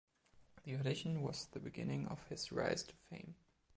The 0.63 0.73
audition 0.75 1.21
was 1.21 1.45
the 1.51 1.59
beginning 1.59 2.07
of 2.07 2.25
his 2.25 2.51
rise 2.51 2.81
to 2.81 2.95
fame. 3.11 3.35